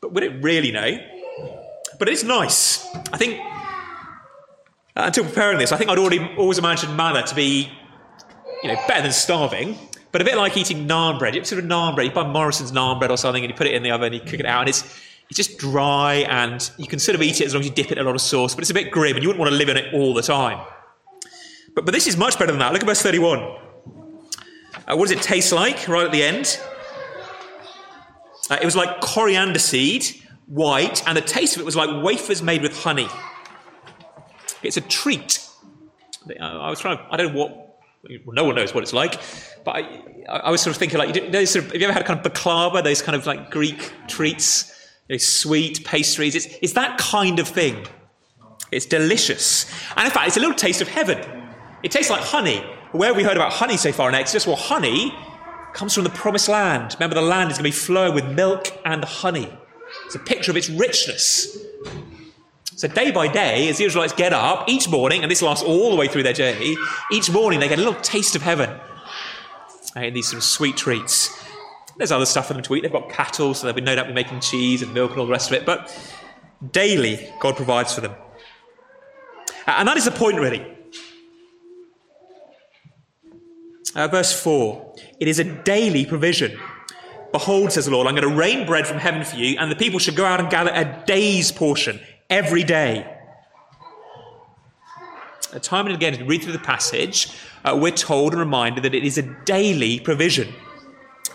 [0.01, 0.97] but would it really know?
[1.99, 2.85] But it's nice.
[3.11, 3.39] I think,
[4.95, 7.71] uh, until preparing this, I think I'd already always imagined manna to be,
[8.63, 9.77] you know, better than starving,
[10.17, 11.35] but a bit like eating naan bread.
[11.35, 13.67] You sort of naan bread, you buy Morrisons naan bread or something, and you put
[13.67, 14.81] it in the oven, and you cook it out, and it's
[15.29, 17.91] it's just dry, and you can sort of eat it as long as you dip
[17.91, 19.51] it in a lot of sauce, but it's a bit grim, and you wouldn't want
[19.51, 20.65] to live in it all the time.
[21.75, 22.73] But, but this is much better than that.
[22.73, 23.37] Look at verse 31.
[24.87, 26.59] Uh, what does it taste like right at the end?
[28.49, 30.03] Uh, it was like coriander seed,
[30.47, 33.07] white, and the taste of it was like wafers made with honey.
[34.63, 35.47] It's a treat.
[36.41, 36.97] I was trying.
[36.97, 37.66] To, I don't know what.
[38.25, 39.19] No one knows what it's like,
[39.63, 41.93] but I, I was sort of thinking like, you know, sort of, have you ever
[41.93, 42.83] had kind of baklava?
[42.83, 44.73] Those kind of like Greek treats,
[45.07, 46.35] you sweet pastries.
[46.35, 47.85] It's, it's that kind of thing.
[48.71, 49.65] It's delicious,
[49.95, 51.19] and in fact, it's a little taste of heaven.
[51.83, 52.63] It tastes like honey.
[52.91, 54.47] Where have we heard about honey so far in Exodus?
[54.47, 55.13] Well, honey
[55.73, 56.95] comes from the promised land.
[56.95, 59.51] Remember, the land is going to be flowing with milk and honey.
[60.05, 61.57] It's a picture of its richness.
[62.77, 65.89] So, day by day, as the Israelites get up each morning, and this lasts all
[65.89, 66.77] the way through their journey,
[67.11, 68.69] each morning they get a little taste of heaven
[70.13, 71.43] these sort of sweet treats.
[71.97, 72.81] There's other stuff for them to eat.
[72.81, 75.25] They've got cattle, so they'll be no doubt be making cheese and milk and all
[75.25, 75.65] the rest of it.
[75.65, 75.91] But
[76.71, 78.13] daily, God provides for them.
[79.65, 80.65] And that is the point, really.
[83.95, 86.59] Uh, verse 4 It is a daily provision.
[87.31, 89.75] Behold, says the Lord, I'm going to rain bread from heaven for you, and the
[89.75, 93.13] people should go out and gather a day's portion every day.
[95.61, 97.29] Time and again, as we read through the passage,
[97.63, 100.53] uh, we're told and reminded that it is a daily provision.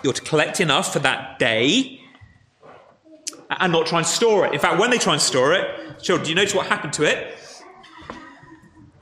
[0.03, 2.01] You're to collect enough for that day
[3.51, 4.53] and not try and store it.
[4.53, 7.05] In fact, when they try and store it, children, do you notice what happened to
[7.05, 7.37] it?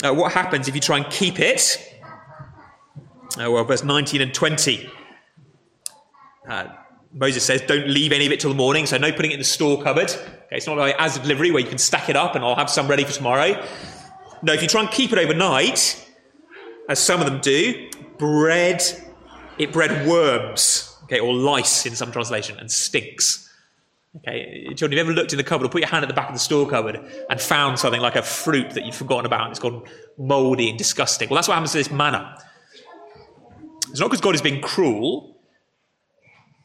[0.03, 1.77] Uh, what happens if you try and keep it?
[3.39, 4.91] Uh, well, verse 19 and 20.
[6.49, 6.65] Uh,
[7.13, 9.41] Moses says, don't leave any of it till the morning, so no putting it in
[9.41, 10.11] the store cupboard.
[10.11, 12.71] Okay, it's not like Asda delivery where you can stack it up and I'll have
[12.71, 13.67] some ready for tomorrow.
[14.43, 16.07] No, if you try and keep it overnight,
[16.89, 18.83] as some of them do, bread,
[19.59, 23.49] it bred worms, okay, or lice in some translation, and stinks.
[24.17, 26.15] Okay, children, have you ever looked in the cupboard or put your hand at the
[26.15, 29.43] back of the store cupboard and found something like a fruit that you've forgotten about
[29.43, 29.85] and it's gone
[30.17, 31.29] mouldy and disgusting?
[31.29, 32.37] Well, that's what happens to this manna.
[33.91, 35.37] It's not because God is being cruel,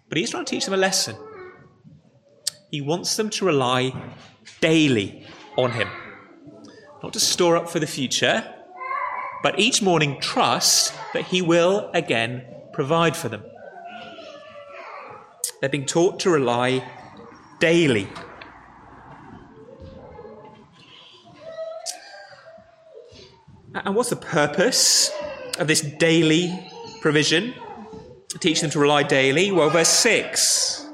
[0.09, 1.15] but He's trying to teach them a lesson.
[2.71, 3.93] He wants them to rely
[4.61, 5.25] daily
[5.57, 5.89] on Him,
[7.03, 8.51] not to store up for the future,
[9.43, 13.43] but each morning trust that He will again provide for them.
[15.61, 16.83] They're being taught to rely
[17.59, 18.07] daily.
[23.73, 25.11] And what's the purpose
[25.59, 26.69] of this daily
[27.01, 27.53] provision.
[28.39, 29.51] Teach them to rely daily.
[29.51, 30.85] Well, verse 6.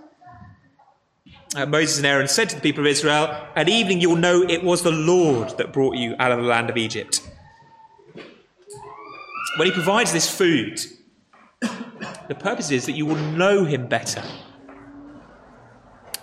[1.53, 4.63] Uh, Moses and Aaron said to the people of Israel, At evening you'll know it
[4.63, 7.21] was the Lord that brought you out of the land of Egypt.
[9.57, 10.79] When he provides this food,
[11.59, 14.23] the purpose is that you will know him better.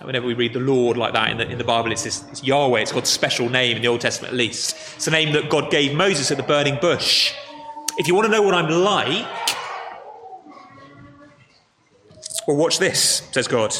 [0.01, 2.43] Whenever we read the Lord like that in the, in the Bible, it's, this, it's
[2.43, 2.79] Yahweh.
[2.79, 4.75] It's God's special name in the Old Testament, at least.
[4.95, 7.33] It's the name that God gave Moses at the burning bush.
[7.97, 9.27] If you want to know what I'm like,
[12.49, 13.75] well, watch this, says God.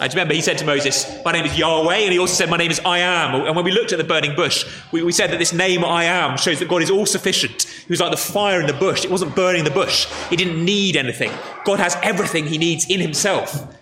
[0.00, 2.56] And remember, he said to Moses, My name is Yahweh, and he also said, My
[2.56, 3.34] name is I am.
[3.46, 6.04] And when we looked at the burning bush, we, we said that this name I
[6.04, 7.64] am shows that God is all sufficient.
[7.64, 9.04] He was like the fire in the bush.
[9.04, 11.32] It wasn't burning the bush, he didn't need anything.
[11.64, 13.74] God has everything he needs in himself.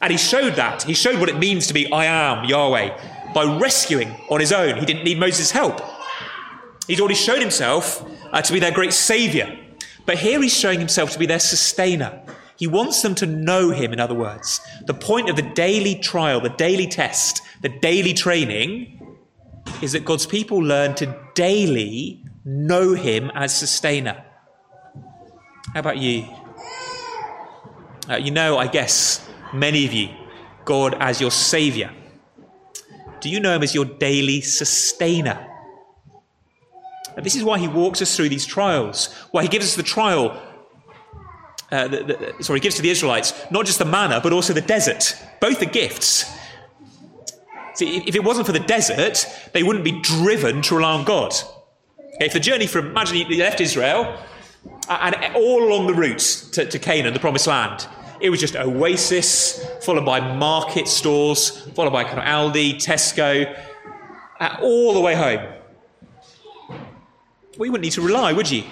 [0.00, 0.84] And he showed that.
[0.84, 4.78] He showed what it means to be I am Yahweh by rescuing on his own.
[4.78, 5.80] He didn't need Moses' help.
[6.86, 9.58] He's already shown himself uh, to be their great savior.
[10.04, 12.22] But here he's showing himself to be their sustainer.
[12.56, 14.60] He wants them to know him, in other words.
[14.86, 19.18] The point of the daily trial, the daily test, the daily training
[19.82, 24.24] is that God's people learn to daily know him as sustainer.
[25.74, 26.26] How about you?
[28.08, 30.08] Uh, you know, I guess, many of you,
[30.64, 31.90] God as your Saviour.
[33.20, 35.46] Do you know him as your daily sustainer?
[37.16, 39.82] And this is why he walks us through these trials, why he gives us the
[39.82, 40.40] trial
[41.72, 44.60] uh, the, the, sorry, gives to the Israelites not just the manna, but also the
[44.60, 45.16] desert.
[45.40, 46.30] Both are gifts.
[47.74, 51.34] See, if it wasn't for the desert, they wouldn't be driven to rely on God.
[52.20, 54.18] If the journey from, imagine you left Israel,
[54.88, 57.86] and all along the route to, to Canaan, the promised land,
[58.20, 63.54] it was just oasis, followed by market stores, followed by kind of Aldi, Tesco,
[64.40, 65.52] uh, all the way home.
[67.58, 68.64] We wouldn't need to rely, would you?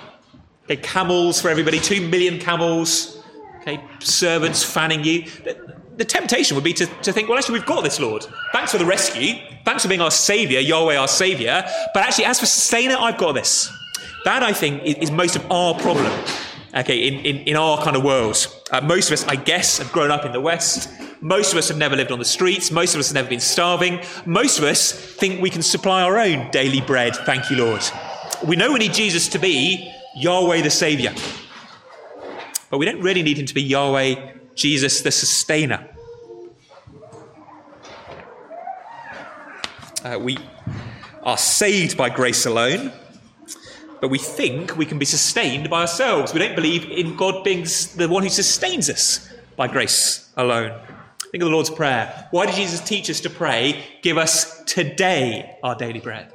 [0.65, 3.23] Okay, camels for everybody, two million camels.
[3.61, 5.25] Okay, servants fanning you.
[5.45, 8.27] The, the temptation would be to, to think, well, actually, we've got this, Lord.
[8.53, 9.35] Thanks for the rescue.
[9.65, 11.63] Thanks for being our Saviour, Yahweh, our Saviour.
[11.93, 13.71] But actually, as for sustainer, I've got this.
[14.25, 16.13] That, I think, is, is most of our problem.
[16.75, 18.49] Okay, in, in, in our kind of world.
[18.71, 20.91] Uh, most of us, I guess, have grown up in the West.
[21.21, 22.71] Most of us have never lived on the streets.
[22.71, 24.01] Most of us have never been starving.
[24.27, 27.15] Most of us think we can supply our own daily bread.
[27.17, 27.83] Thank you, Lord.
[28.45, 31.13] We know we need Jesus to be Yahweh the Saviour.
[32.71, 35.89] But we don't really need him to be Yahweh, Jesus the Sustainer.
[40.05, 40.39] Uh, we
[41.23, 42.93] are saved by grace alone,
[44.01, 46.35] but we think we can be sustained by ourselves.
[46.35, 47.65] We don't believe in God being
[47.97, 50.79] the one who sustains us by grace alone.
[51.31, 52.29] Think of the Lord's Prayer.
[52.31, 56.33] Why did Jesus teach us to pray, Give us today our daily bread?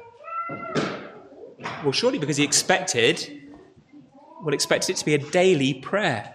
[1.82, 3.39] Well, surely because he expected
[4.42, 6.32] would expect it to be a daily prayer.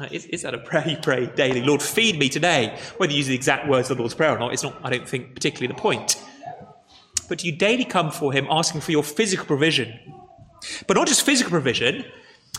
[0.00, 1.60] Uh, is, is, that a prayer you pray daily?
[1.60, 2.78] Lord, feed me today.
[2.98, 4.90] Whether you use the exact words of the Lord's Prayer or not, it's not, I
[4.90, 6.22] don't think, particularly the point.
[7.28, 9.98] But you daily come for Him asking for your physical provision.
[10.86, 12.04] But not just physical provision.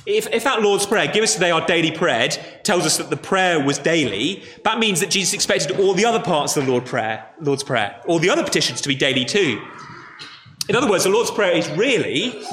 [0.05, 3.17] If, if that Lord's Prayer, give us today our daily bread, tells us that the
[3.17, 6.85] prayer was daily, that means that Jesus expected all the other parts of the Lord
[6.85, 9.61] prayer, Lord's Prayer, all the other petitions to be daily too.
[10.67, 12.43] In other words, the Lord's Prayer is really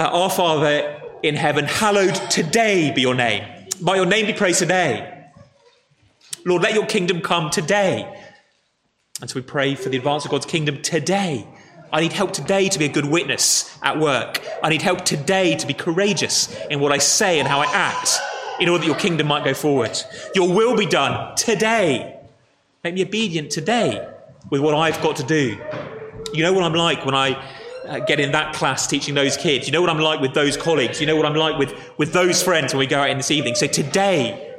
[0.00, 3.44] Uh, our Father in heaven, hallowed today be your name.
[3.80, 5.24] By your name be praised today.
[6.44, 8.08] Lord, let your kingdom come today.
[9.20, 11.48] And so we pray for the advance of God's kingdom today.
[11.92, 14.40] I need help today to be a good witness at work.
[14.62, 18.20] I need help today to be courageous in what I say and how I act
[18.60, 20.00] in order that your kingdom might go forward.
[20.32, 22.20] Your will be done today.
[22.84, 24.08] Make me obedient today
[24.48, 25.58] with what I've got to do.
[26.32, 27.42] You know what I'm like when I
[27.88, 29.66] uh, get in that class teaching those kids.
[29.66, 31.00] You know what I'm like with those colleagues.
[31.00, 33.30] You know what I'm like with, with those friends when we go out in this
[33.30, 33.54] evening.
[33.54, 34.56] So today,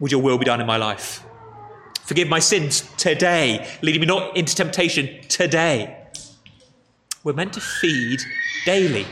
[0.00, 1.22] would your will be done in my life?
[2.02, 5.96] Forgive my sins today, leading me not into temptation today.
[7.22, 8.20] We're meant to feed
[8.66, 9.06] daily.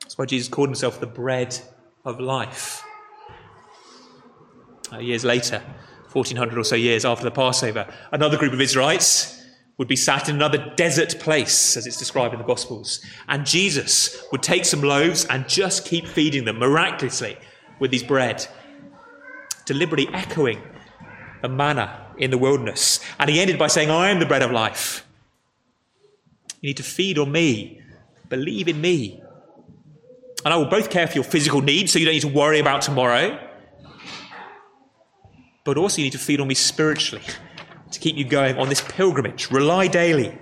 [0.00, 1.58] That's why Jesus called himself the bread
[2.04, 2.82] of life.
[4.90, 5.62] Uh, years later,
[6.12, 9.39] 1400 or so years after the Passover, another group of Israelites
[9.80, 13.00] would be sat in another desert place, as it's described in the Gospels.
[13.28, 17.38] And Jesus would take some loaves and just keep feeding them miraculously
[17.78, 18.46] with his bread,
[19.64, 20.60] deliberately echoing
[21.40, 23.00] the manna in the wilderness.
[23.18, 25.06] And he ended by saying, I am the bread of life.
[26.60, 27.80] You need to feed on me,
[28.28, 29.22] believe in me.
[30.44, 32.58] And I will both care for your physical needs so you don't need to worry
[32.58, 33.40] about tomorrow,
[35.64, 37.24] but also you need to feed on me spiritually
[37.90, 39.50] to keep you going on this pilgrimage.
[39.50, 40.38] Rely daily.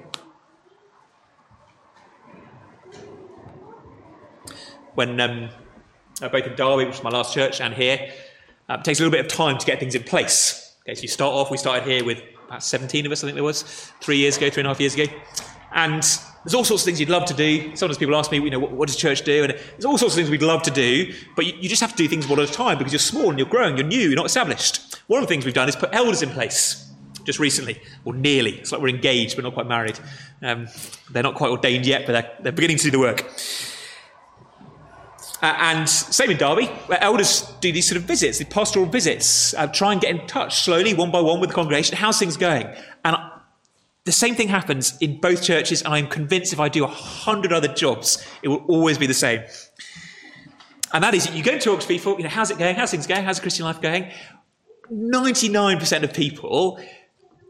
[4.95, 5.49] When um,
[6.21, 8.11] uh, both in Derby, which is my last church, and here,
[8.69, 10.77] uh, it takes a little bit of time to get things in place.
[10.83, 13.35] Okay, so you start off, we started here with about 17 of us, I think
[13.35, 13.63] there was,
[14.01, 15.05] three years ago, three and a half years ago.
[15.73, 16.03] And
[16.45, 17.77] there's all sorts of things you'd love to do.
[17.77, 19.45] Sometimes people ask me, you know, what, what does church do?
[19.45, 21.91] And there's all sorts of things we'd love to do, but you, you, just have
[21.91, 23.99] to do things one at a time because you're small and you're growing, you're new,
[23.99, 24.97] you're not established.
[25.07, 26.88] One of the things we've done is put elders in place
[27.29, 28.53] just recently, or nearly.
[28.53, 30.01] It's like we're engaged but not quite married.
[30.41, 30.67] Um,
[31.11, 33.31] they're not quite ordained yet, but they're, they're beginning to do the work.
[35.43, 39.53] Uh, and same in Derby, where elders do these sort of visits, these pastoral visits,
[39.53, 41.99] uh, try and get in touch slowly, one by one, with the congregation.
[41.99, 42.67] How's things going?
[43.05, 43.15] And
[44.05, 47.53] the same thing happens in both churches, and I'm convinced if I do a hundred
[47.53, 49.43] other jobs, it will always be the same.
[50.95, 52.75] And that is, you go and talk to people, you know, how's it going?
[52.75, 53.23] How's things going?
[53.23, 54.11] How's the Christian life going?
[54.91, 56.81] 99% of people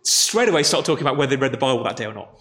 [0.09, 2.41] straight away start talking about whether they read the Bible that day or not.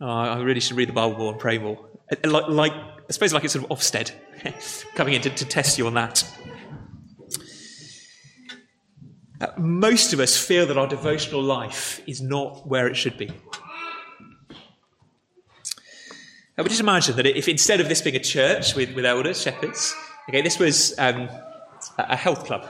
[0.00, 1.78] Oh, I really should read the Bible more and pray more.
[2.10, 4.12] Uh, like, like I suppose, like it's sort of Ofsted
[4.94, 6.24] coming in to, to, test you on that.
[9.40, 13.30] Uh, most of us feel that our devotional life is not where it should be.
[16.58, 19.40] I would just imagine that if instead of this being a church with, with elders,
[19.40, 19.94] shepherds,
[20.28, 21.28] okay, this was um,
[21.96, 22.68] a health club.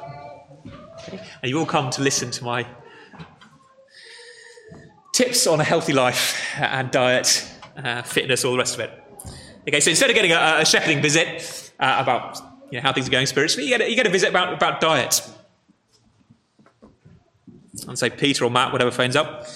[1.08, 1.18] Okay?
[1.42, 2.66] And you've all come to listen to my
[5.20, 7.46] tips on a healthy life and diet,
[7.76, 8.90] uh, fitness, all the rest of it.
[9.68, 12.40] Okay, so instead of getting a, a shepherding visit uh, about
[12.70, 14.54] you know, how things are going spiritually, you get, a, you get a visit about,
[14.54, 15.20] about diet.
[17.86, 19.46] And say Peter or Matt, whatever phones up.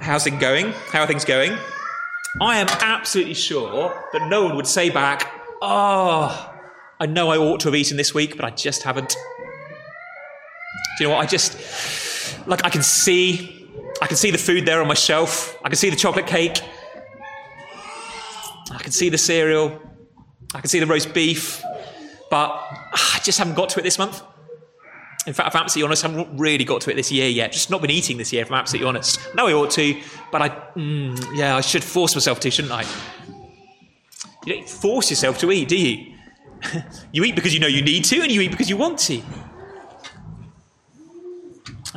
[0.00, 0.70] How's it going?
[0.92, 1.58] How are things going?
[2.40, 6.54] I am absolutely sure that no one would say back, Oh,
[7.00, 9.16] I know I ought to have eaten this week, but I just haven't.
[10.96, 11.24] Do you know what?
[11.24, 13.55] I just, like, I can see
[14.00, 15.58] I can see the food there on my shelf.
[15.64, 16.60] I can see the chocolate cake.
[18.70, 19.80] I can see the cereal.
[20.54, 21.62] I can see the roast beef.
[22.30, 24.22] But ah, I just haven't got to it this month.
[25.26, 27.52] In fact, if I'm absolutely honest, I haven't really got to it this year yet.
[27.52, 29.18] Just not been eating this year, if I'm absolutely honest.
[29.34, 32.84] No, I ought to, but I, mm, yeah, I should force myself to, shouldn't I?
[34.44, 36.14] You don't force yourself to eat, do you?
[37.12, 39.20] you eat because you know you need to, and you eat because you want to.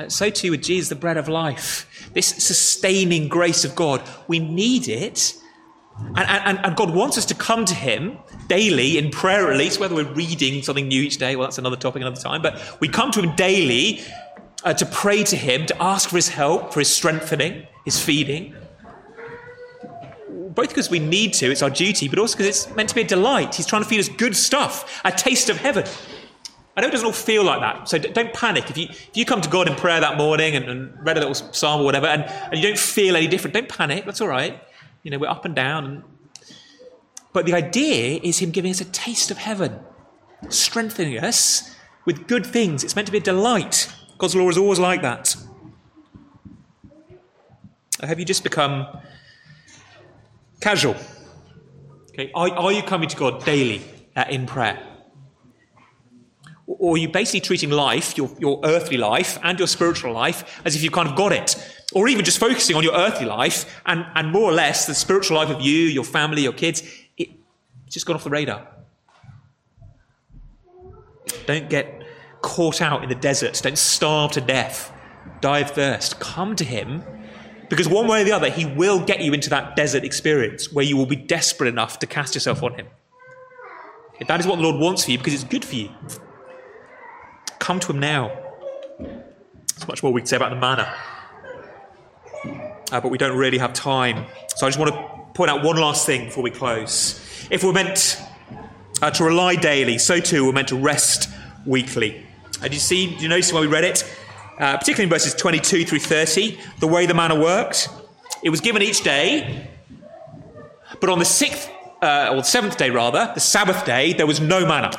[0.07, 2.09] So too with Jesus, the bread of life.
[2.13, 4.01] This sustaining grace of God.
[4.27, 5.35] We need it.
[5.97, 9.79] And, and, and God wants us to come to Him daily in prayer, at least,
[9.79, 11.35] whether we're reading something new each day.
[11.35, 12.41] Well, that's another topic another time.
[12.41, 14.01] But we come to Him daily
[14.63, 18.55] uh, to pray to Him, to ask for His help, for His strengthening, His feeding.
[20.29, 23.01] Both because we need to, it's our duty, but also because it's meant to be
[23.01, 23.55] a delight.
[23.55, 25.85] He's trying to feed us good stuff, a taste of heaven.
[26.79, 28.69] I know it doesn't all feel like that, so don't panic.
[28.69, 31.19] If you, if you come to God in prayer that morning and, and read a
[31.19, 34.05] little psalm or whatever, and, and you don't feel any different, don't panic.
[34.05, 34.63] That's all right.
[35.03, 35.85] You know, we're up and down.
[35.85, 36.03] And...
[37.33, 39.77] But the idea is Him giving us a taste of heaven,
[40.47, 41.75] strengthening us
[42.05, 42.85] with good things.
[42.85, 43.93] It's meant to be a delight.
[44.17, 45.35] God's law is always like that.
[48.01, 48.87] Or have you just become
[50.61, 50.95] casual?
[52.11, 53.81] Okay, are, are you coming to God daily
[54.15, 54.88] uh, in prayer?
[56.77, 60.83] Or you're basically treating life, your, your earthly life and your spiritual life, as if
[60.83, 61.55] you've kind of got it.
[61.93, 65.37] Or even just focusing on your earthly life and, and more or less the spiritual
[65.37, 66.83] life of you, your family, your kids,
[67.17, 67.31] it's
[67.89, 68.67] just gone off the radar.
[71.47, 72.03] Don't get
[72.41, 73.59] caught out in the desert.
[73.63, 74.93] Don't starve to death.
[75.41, 76.19] Die of thirst.
[76.19, 77.03] Come to Him
[77.69, 80.85] because one way or the other, He will get you into that desert experience where
[80.85, 82.87] you will be desperate enough to cast yourself on Him.
[84.27, 85.89] That is what the Lord wants for you because it's good for you.
[87.59, 88.31] Come to him now.
[88.97, 90.93] There's much more we can say about the manna.
[92.91, 94.25] Uh, but we don't really have time.
[94.55, 97.19] So I just want to point out one last thing before we close.
[97.51, 98.21] If we're meant
[99.01, 101.29] uh, to rely daily, so too we're meant to rest
[101.65, 102.25] weekly.
[102.61, 104.03] And you see, you notice when we read it?
[104.57, 107.87] Uh, particularly in verses 22 through 30, the way the manna worked.
[108.43, 109.69] It was given each day,
[110.99, 111.69] but on the sixth,
[112.01, 114.91] uh, or the seventh day rather, the Sabbath day, there was no manna.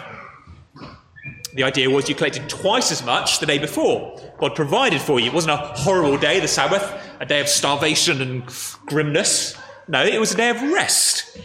[1.55, 4.19] The idea was you collected twice as much the day before.
[4.39, 5.27] God provided for you.
[5.27, 6.85] It wasn't a horrible day, the Sabbath,
[7.19, 8.45] a day of starvation and
[8.87, 9.57] grimness.
[9.89, 11.39] No, it was a day of rest.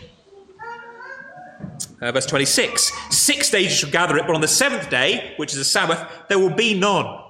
[2.02, 5.54] Uh, verse 26 Six days you shall gather it, but on the seventh day, which
[5.54, 7.22] is a Sabbath, there will be none.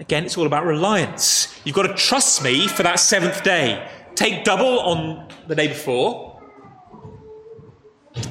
[0.00, 1.60] Again, it's all about reliance.
[1.64, 3.88] You've got to trust me for that seventh day.
[4.14, 6.27] Take double on the day before,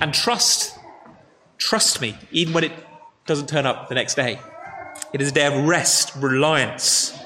[0.02, 0.78] and trust.
[1.58, 2.72] Trust me, even when it
[3.26, 4.40] doesn't turn up the next day.
[5.14, 7.18] It is a day of rest, reliance.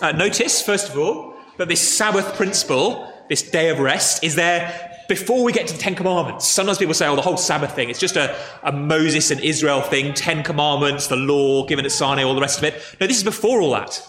[0.00, 4.84] Uh, notice, first of all, that this Sabbath principle, this day of rest, is there
[5.08, 6.46] before we get to the Ten Commandments.
[6.46, 9.80] Sometimes people say, oh, the whole Sabbath thing, it's just a, a Moses and Israel
[9.80, 12.74] thing, Ten Commandments, the law given at Sinai, all the rest of it.
[13.00, 14.06] No, this is before all that.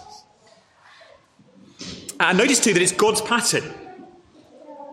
[2.19, 3.63] And notice too that it's God's pattern.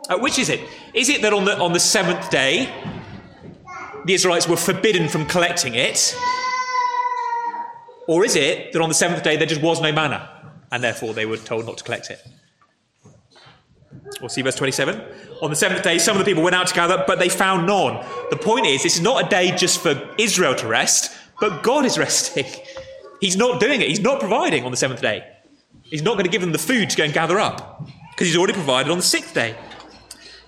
[0.08, 0.60] Uh, which is it?
[0.94, 2.72] Is it that on the, on the seventh day,
[4.04, 6.16] the Israelites were forbidden from collecting it?
[8.06, 11.12] Or is it that on the seventh day there just was no manna, and therefore
[11.12, 12.24] they were told not to collect it?
[14.20, 15.02] We'll see verse 27.
[15.42, 17.66] On the seventh day, some of the people went out to gather, but they found
[17.66, 18.04] none.
[18.30, 21.84] The point is, this is not a day just for Israel to rest, but God
[21.84, 22.46] is resting.
[23.20, 23.88] He's not doing it.
[23.88, 25.26] He's not providing on the seventh day.
[25.82, 28.36] He's not going to give them the food to go and gather up, because he's
[28.36, 29.56] already provided on the sixth day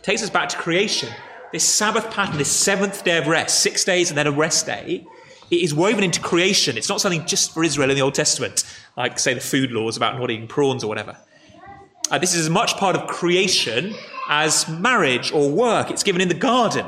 [0.08, 1.10] takes us back to creation.
[1.52, 5.06] This Sabbath pattern, this seventh day of rest, six days and then a rest day,
[5.50, 6.78] it is woven into creation.
[6.78, 8.64] It's not something just for Israel in the Old Testament,
[8.96, 11.14] like, say, the food laws about not eating prawns or whatever.
[12.10, 13.94] Uh, this is as much part of creation
[14.30, 15.90] as marriage or work.
[15.90, 16.86] It's given in the garden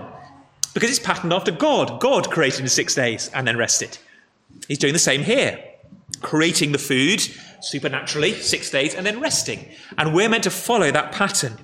[0.72, 2.00] because it's patterned after God.
[2.00, 3.98] God created in six days and then rested.
[4.66, 5.62] He's doing the same here,
[6.22, 7.20] creating the food
[7.60, 9.68] supernaturally, six days, and then resting.
[9.98, 11.58] And we're meant to follow that pattern.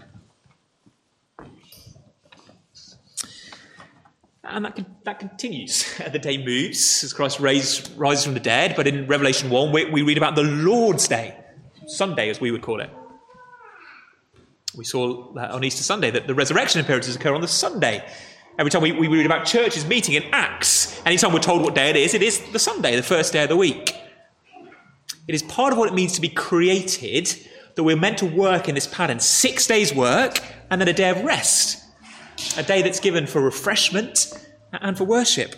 [4.49, 5.99] And that, that continues.
[6.13, 8.75] the day moves as Christ raise, rises from the dead.
[8.77, 11.37] But in Revelation 1, we, we read about the Lord's Day,
[11.87, 12.91] Sunday as we would call it.
[14.77, 18.07] We saw on Easter Sunday that the resurrection appearances occur on the Sunday.
[18.59, 21.91] Every time we, we read about churches meeting in Acts, anytime we're told what day
[21.91, 23.95] it is, it is the Sunday, the first day of the week.
[25.29, 27.35] It is part of what it means to be created
[27.75, 30.41] that we're meant to work in this pattern six days' work
[30.71, 31.86] and then a day of rest
[32.57, 34.33] a day that's given for refreshment
[34.73, 35.57] and for worship.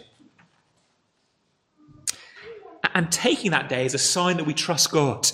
[2.94, 5.30] and taking that day as a sign that we trust God.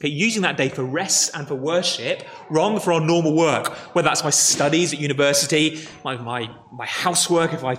[0.00, 3.68] Okay, using that day for rest and for worship rather than for our normal work,
[3.94, 7.76] whether that's my studies at university, my, my, my housework, if I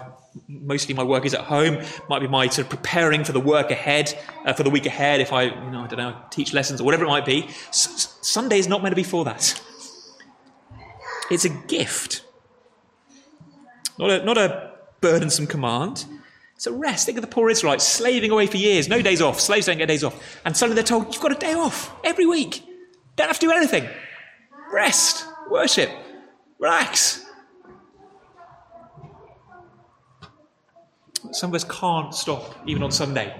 [0.47, 3.69] mostly my work is at home, might be my sort of preparing for the work
[3.69, 6.79] ahead, uh, for the week ahead, if I, you know, I don't know, teach lessons
[6.79, 7.47] or whatever it might be.
[7.69, 9.61] S- Sunday is not meant to be for that.
[11.31, 12.23] It's a gift,
[13.97, 14.71] not a, not a
[15.01, 16.05] burdensome command.
[16.55, 17.05] It's a rest.
[17.05, 19.39] Think of the poor Israelites slaving away for years, no days off.
[19.41, 20.39] Slaves don't get days off.
[20.45, 22.63] And suddenly they're told, you've got a day off every week.
[23.15, 23.89] Don't have to do anything.
[24.71, 25.89] Rest, worship,
[26.59, 27.25] relax.
[31.31, 33.35] Some of us can't stop, even on Sunday.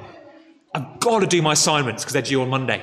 [0.73, 2.81] I've got to do my assignments because they're due on Monday.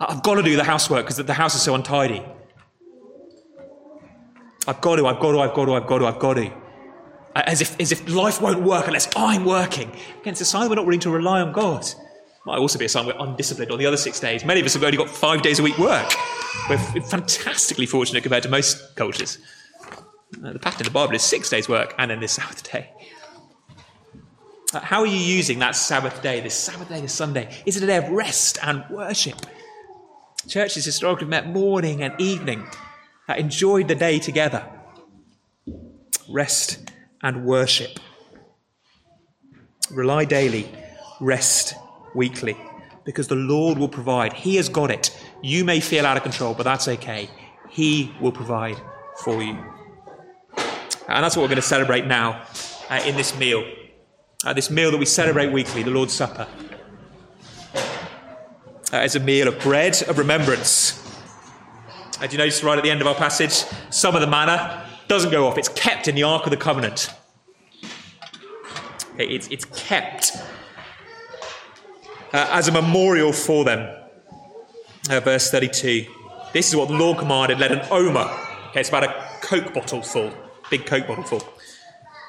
[0.00, 2.24] I've got to do the housework because the house is so untidy.
[4.68, 6.52] I've got to, I've got to, I've got to, I've got to, I've got to.
[7.34, 9.88] As if, as if life won't work unless I'm working.
[10.20, 11.86] Again, it's a sign we're not willing to rely on God.
[12.44, 14.44] Might also be a sign we're undisciplined on the other six days.
[14.44, 16.12] Many of us have only got five days a week work.
[16.68, 19.38] We're fantastically fortunate compared to most cultures.
[20.44, 22.90] Uh, the pattern in the Bible is six days' work and then this Sabbath day.
[24.74, 27.48] Uh, how are you using that Sabbath day, this Sabbath day, this Sunday?
[27.64, 29.36] Is it a day of rest and worship?
[30.46, 32.66] Churches historically met morning and evening,
[33.36, 34.64] enjoyed the day together.
[36.28, 36.90] Rest
[37.22, 37.98] and worship.
[39.90, 40.70] Rely daily,
[41.20, 41.74] rest
[42.14, 42.56] weekly,
[43.04, 44.32] because the Lord will provide.
[44.32, 45.16] He has got it.
[45.42, 47.28] You may feel out of control, but that's okay.
[47.70, 48.76] He will provide
[49.24, 49.56] for you.
[51.08, 52.44] And that's what we're going to celebrate now
[52.90, 53.64] uh, in this meal.
[54.44, 56.46] Uh, this meal that we celebrate weekly, the Lord's Supper.
[58.92, 61.07] Uh, is a meal of bread of remembrance.
[62.20, 65.30] Do you notice right at the end of our passage, some of the manna doesn't
[65.30, 65.56] go off.
[65.56, 67.10] It's kept in the Ark of the Covenant.
[69.16, 70.32] It's, it's kept
[72.32, 73.94] uh, as a memorial for them.
[75.10, 76.06] Uh, verse 32.
[76.52, 77.58] This is what the Lord commanded.
[77.58, 78.28] Let an omer,
[78.70, 80.32] okay, it's about a Coke bottle full,
[80.70, 81.42] big Coke bottle full,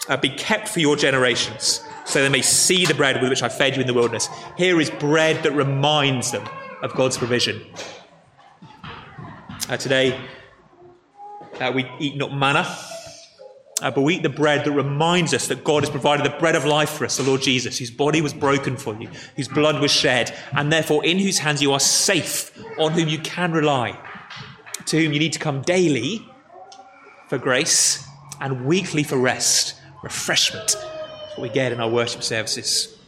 [0.08, 3.50] uh, be kept for your generations, so they may see the bread with which I
[3.50, 4.30] fed you in the wilderness.
[4.58, 6.48] Here is bread that reminds them
[6.82, 7.62] of God's provision.
[9.70, 10.20] Uh, today,
[11.60, 12.66] uh, we eat not manna,
[13.84, 16.56] uh, but we eat the bread that reminds us that God has provided the bread
[16.56, 19.80] of life for us, the Lord Jesus, whose body was broken for you, whose blood
[19.80, 23.96] was shed, and therefore in whose hands you are safe, on whom you can rely,
[24.88, 26.28] to whom you need to come daily
[27.28, 28.04] for grace
[28.42, 30.78] and weekly for rest, refreshment,
[31.36, 32.98] what we get in our worship services.